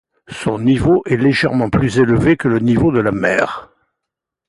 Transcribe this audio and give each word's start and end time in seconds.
Son 0.31 0.57
niveau 0.57 1.03
est 1.05 1.15
légèrement 1.15 1.69
plus 1.69 1.99
élevé 1.99 2.35
que 2.35 2.47
le 2.47 2.57
niveau 2.57 2.91
de 2.91 2.97
la 3.01 3.11
mer. 3.11 3.69